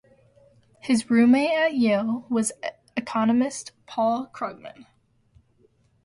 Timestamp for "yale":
1.75-2.25